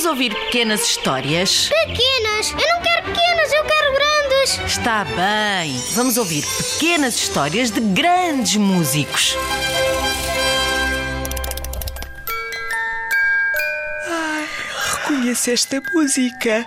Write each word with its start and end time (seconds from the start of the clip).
Vamos 0.00 0.18
ouvir 0.18 0.34
pequenas 0.34 0.80
histórias? 0.80 1.68
Pequenas! 1.68 2.52
Eu 2.52 2.74
não 2.74 2.80
quero 2.80 3.04
pequenas, 3.04 3.52
eu 3.52 3.64
quero 3.64 3.92
grandes! 3.92 4.72
Está 4.72 5.04
bem. 5.04 5.78
Vamos 5.92 6.16
ouvir 6.16 6.42
pequenas 6.42 7.16
histórias 7.16 7.70
de 7.70 7.80
grandes 7.80 8.56
músicos. 8.56 9.36
Reconheço 15.02 15.50
esta 15.50 15.82
música. 15.92 16.66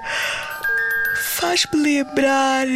Faz-me 1.39 1.81
lembrar. 1.81 2.67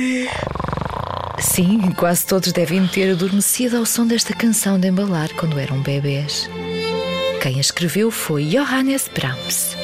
Sim, 1.39 1.91
quase 1.91 2.26
todos 2.26 2.52
devem 2.52 2.88
ter 2.88 3.12
adormecido 3.12 3.77
ao 3.77 3.85
som 3.85 4.08
desta 4.08 4.34
canção 4.34 4.80
de 4.80 4.88
embalar 4.88 5.30
quando 5.35 5.59
eram 5.59 5.84
bebês. 5.84 6.49
Quem 7.44 7.58
a 7.58 7.62
escreveu 7.62 8.09
foi 8.09 8.45
Johannes 8.45 9.08
Brahms. 9.08 9.77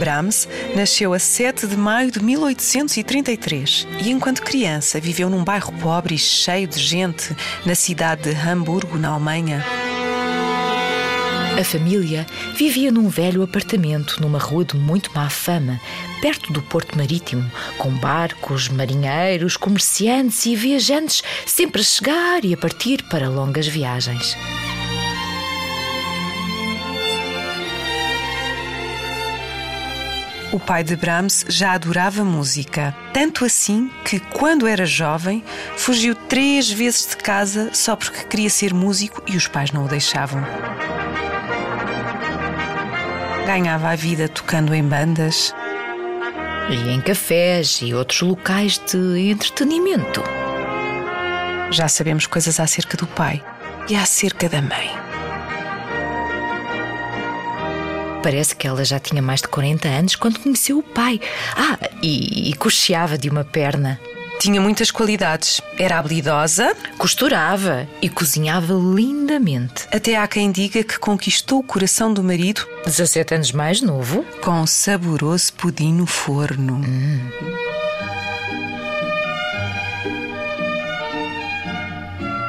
Brahms 0.00 0.48
nasceu 0.74 1.12
a 1.12 1.18
7 1.18 1.66
de 1.66 1.76
maio 1.76 2.10
de 2.10 2.24
1833 2.24 3.86
e, 4.02 4.10
enquanto 4.10 4.40
criança, 4.40 4.98
viveu 4.98 5.28
num 5.28 5.44
bairro 5.44 5.72
pobre 5.74 6.14
e 6.14 6.18
cheio 6.18 6.66
de 6.66 6.80
gente 6.80 7.36
na 7.66 7.74
cidade 7.74 8.22
de 8.22 8.48
Hamburgo, 8.48 8.96
na 8.96 9.10
Alemanha. 9.10 9.62
A 11.60 11.62
família 11.62 12.26
vivia 12.56 12.90
num 12.90 13.10
velho 13.10 13.42
apartamento 13.42 14.22
numa 14.22 14.38
rua 14.38 14.64
de 14.64 14.74
muito 14.74 15.12
má 15.14 15.28
fama, 15.28 15.78
perto 16.22 16.50
do 16.50 16.62
porto 16.62 16.96
marítimo, 16.96 17.50
com 17.76 17.90
barcos, 17.90 18.70
marinheiros, 18.70 19.58
comerciantes 19.58 20.46
e 20.46 20.56
viajantes 20.56 21.22
sempre 21.44 21.82
a 21.82 21.84
chegar 21.84 22.42
e 22.42 22.54
a 22.54 22.56
partir 22.56 23.02
para 23.10 23.28
longas 23.28 23.66
viagens. 23.66 24.34
O 30.52 30.58
pai 30.58 30.82
de 30.82 30.96
Brahms 30.96 31.44
já 31.48 31.72
adorava 31.72 32.24
música, 32.24 32.92
tanto 33.12 33.44
assim 33.44 33.88
que, 34.04 34.18
quando 34.18 34.66
era 34.66 34.84
jovem, 34.84 35.44
fugiu 35.76 36.12
três 36.12 36.68
vezes 36.68 37.06
de 37.10 37.16
casa 37.18 37.70
só 37.72 37.94
porque 37.94 38.24
queria 38.24 38.50
ser 38.50 38.74
músico 38.74 39.22
e 39.28 39.36
os 39.36 39.46
pais 39.46 39.70
não 39.70 39.84
o 39.84 39.88
deixavam. 39.88 40.42
Ganhava 43.46 43.90
a 43.90 43.96
vida 43.96 44.28
tocando 44.28 44.74
em 44.74 44.82
bandas. 44.82 45.54
E 46.68 46.90
em 46.90 47.00
cafés 47.00 47.80
e 47.82 47.94
outros 47.94 48.20
locais 48.20 48.78
de 48.78 49.30
entretenimento. 49.30 50.22
Já 51.70 51.86
sabemos 51.86 52.26
coisas 52.26 52.58
acerca 52.58 52.96
do 52.96 53.06
pai 53.06 53.40
e 53.88 53.94
acerca 53.94 54.48
da 54.48 54.60
mãe. 54.60 55.09
Parece 58.22 58.54
que 58.54 58.66
ela 58.66 58.84
já 58.84 58.98
tinha 58.98 59.22
mais 59.22 59.40
de 59.40 59.48
40 59.48 59.88
anos 59.88 60.16
quando 60.16 60.38
conheceu 60.40 60.78
o 60.78 60.82
pai. 60.82 61.20
Ah, 61.56 61.78
e, 62.02 62.50
e 62.50 62.54
cocheava 62.54 63.16
de 63.16 63.28
uma 63.28 63.44
perna. 63.44 63.98
Tinha 64.38 64.60
muitas 64.60 64.90
qualidades. 64.90 65.60
Era 65.78 65.98
habilidosa, 65.98 66.74
Costurava 66.96 67.86
e 68.00 68.08
cozinhava 68.08 68.72
lindamente. 68.74 69.86
até 69.92 70.16
há 70.16 70.26
quem 70.26 70.50
diga 70.50 70.82
que 70.82 70.98
conquistou 70.98 71.60
o 71.60 71.62
coração 71.62 72.12
do 72.12 72.22
marido 72.22 72.66
17 72.86 73.34
anos 73.34 73.52
mais 73.52 73.80
novo. 73.82 74.24
com 74.42 74.52
um 74.52 74.66
saboroso 74.66 75.52
pudim 75.54 75.92
no 75.92 76.06
forno. 76.06 76.80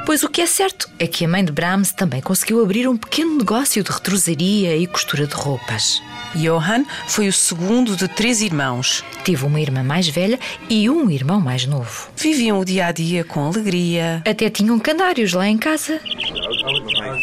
Pois 0.05 0.23
o 0.23 0.29
que 0.29 0.41
é 0.41 0.45
certo 0.45 0.89
é 0.99 1.07
que 1.07 1.23
a 1.23 1.27
mãe 1.27 1.43
de 1.43 1.51
Brahms 1.51 1.91
também 1.91 2.21
conseguiu 2.21 2.61
abrir 2.61 2.87
um 2.87 2.97
pequeno 2.97 3.37
negócio 3.37 3.83
de 3.83 3.91
retrosaria 3.91 4.75
e 4.75 4.87
costura 4.87 5.27
de 5.27 5.33
roupas. 5.33 6.01
Johann 6.35 6.85
foi 7.07 7.27
o 7.27 7.33
segundo 7.33 7.95
de 7.95 8.07
três 8.07 8.41
irmãos. 8.41 9.03
Teve 9.23 9.45
uma 9.45 9.59
irmã 9.59 9.83
mais 9.83 10.07
velha 10.07 10.39
e 10.69 10.89
um 10.89 11.09
irmão 11.09 11.39
mais 11.39 11.65
novo. 11.65 12.09
Viviam 12.15 12.59
o 12.59 12.65
dia 12.65 12.87
a 12.87 12.91
dia 12.91 13.23
com 13.23 13.45
alegria. 13.45 14.23
Até 14.25 14.49
tinham 14.49 14.79
canários 14.79 15.33
lá 15.33 15.47
em 15.47 15.57
casa. 15.57 15.99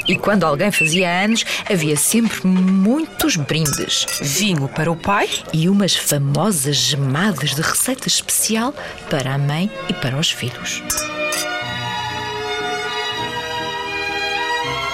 E 0.07 0.17
quando 0.17 0.45
alguém 0.45 0.71
fazia 0.71 1.11
anos, 1.25 1.45
havia 1.71 1.97
sempre 1.97 2.47
muitos 2.47 3.37
brindes 3.37 4.07
Vinho 4.21 4.69
para 4.69 4.91
o 4.91 4.97
pai, 4.97 5.29
e 5.53 5.69
umas 5.69 5.95
famosas 5.95 6.77
gemadas 6.77 7.55
de 7.55 7.61
receita 7.61 8.09
especial 8.09 8.75
para 9.11 9.35
a 9.35 9.39
mãe 9.39 9.71
e 9.89 9.93
para 9.95 10.17
os 10.17 10.31
filhos. 10.31 10.83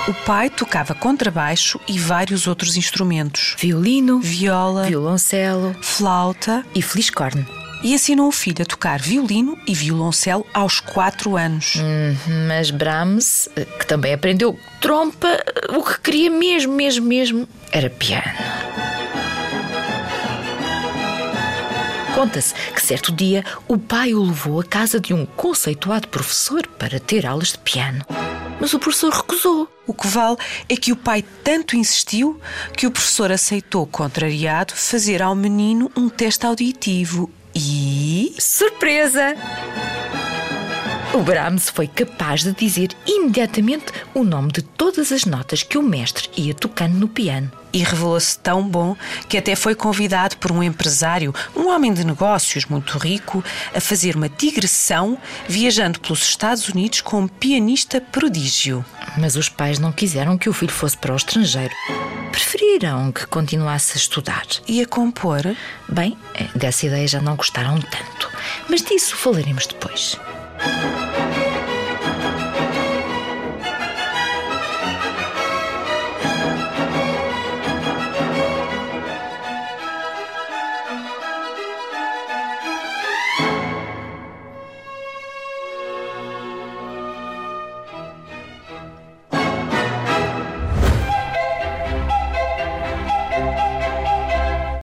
O 0.06 0.12
pai 0.12 0.50
tocava 0.50 0.94
contrabaixo 0.94 1.80
e 1.88 1.98
vários 1.98 2.46
outros 2.46 2.76
instrumentos. 2.76 3.54
Violino, 3.58 4.20
Viola, 4.20 4.84
violoncelo 4.84 5.74
flauta 5.80 6.64
e 6.74 6.82
fliscorne. 6.82 7.46
e 7.82 7.92
ensinou 7.92 8.28
o 8.28 8.32
filho 8.32 8.62
a 8.62 8.64
tocar 8.64 8.98
violino 8.98 9.58
e 9.66 9.74
violoncelo 9.74 10.46
aos 10.54 10.80
quatro 10.80 11.36
anos. 11.36 11.74
Mas 12.48 12.70
Brahms, 12.70 13.48
que 13.78 13.86
também 13.86 14.14
aprendeu 14.14 14.58
trompa, 14.80 15.28
o 15.76 15.82
que 15.82 16.00
queria 16.00 16.30
mesmo, 16.30 16.72
mesmo, 16.72 17.06
mesmo 17.06 17.48
era 17.70 17.90
piano. 17.90 18.24
Conta-se 22.14 22.54
que 22.54 22.80
certo 22.80 23.12
dia 23.12 23.44
o 23.68 23.76
pai 23.76 24.14
o 24.14 24.22
levou 24.22 24.60
à 24.60 24.64
casa 24.64 24.98
de 24.98 25.12
um 25.12 25.26
conceituado 25.26 26.08
professor 26.08 26.66
para 26.78 26.98
ter 26.98 27.26
aulas 27.26 27.48
de 27.48 27.58
piano. 27.58 28.02
Mas 28.60 28.72
o 28.72 28.78
professor 28.78 29.12
recusou. 29.12 29.68
O 29.86 29.92
que 29.92 30.06
vale 30.06 30.36
é 30.68 30.76
que 30.76 30.92
o 30.92 30.96
pai 30.96 31.22
tanto 31.42 31.76
insistiu 31.76 32.40
que 32.76 32.86
o 32.86 32.90
professor 32.90 33.30
aceitou, 33.30 33.86
contrariado, 33.86 34.74
fazer 34.74 35.22
ao 35.22 35.34
menino 35.34 35.90
um 35.96 36.08
teste 36.08 36.46
auditivo 36.46 37.30
e. 37.54 38.34
Surpresa! 38.38 39.34
O 41.12 41.18
Brahms 41.18 41.70
foi 41.70 41.86
capaz 41.86 42.42
de 42.42 42.52
dizer 42.52 42.88
imediatamente 43.06 43.86
o 44.14 44.24
nome 44.24 44.50
de 44.50 44.62
todas 44.62 45.12
as 45.12 45.24
notas 45.24 45.62
que 45.62 45.78
o 45.78 45.82
mestre 45.82 46.28
ia 46.36 46.52
tocando 46.52 46.94
no 46.94 47.08
piano. 47.08 47.52
E 47.74 47.78
revelou-se 47.82 48.38
tão 48.38 48.66
bom 48.66 48.96
que 49.28 49.36
até 49.36 49.56
foi 49.56 49.74
convidado 49.74 50.36
por 50.36 50.52
um 50.52 50.62
empresário, 50.62 51.34
um 51.56 51.68
homem 51.68 51.92
de 51.92 52.04
negócios 52.04 52.66
muito 52.66 52.96
rico, 52.96 53.42
a 53.74 53.80
fazer 53.80 54.14
uma 54.14 54.28
digressão 54.28 55.18
viajando 55.48 55.98
pelos 55.98 56.22
Estados 56.22 56.68
Unidos 56.68 57.00
como 57.00 57.28
pianista 57.28 58.00
prodígio. 58.00 58.84
Mas 59.18 59.34
os 59.34 59.48
pais 59.48 59.80
não 59.80 59.90
quiseram 59.90 60.38
que 60.38 60.48
o 60.48 60.52
filho 60.52 60.72
fosse 60.72 60.96
para 60.96 61.12
o 61.12 61.16
estrangeiro. 61.16 61.74
Preferiram 62.30 63.10
que 63.10 63.26
continuasse 63.26 63.94
a 63.94 63.96
estudar. 63.96 64.46
E 64.68 64.80
a 64.80 64.86
compor? 64.86 65.42
Bem, 65.88 66.16
eh, 66.34 66.46
dessa 66.54 66.86
ideia 66.86 67.08
já 67.08 67.20
não 67.20 67.34
gostaram 67.34 67.80
tanto. 67.80 68.30
Mas 68.68 68.82
disso 68.82 69.16
falaremos 69.16 69.66
depois. 69.66 70.16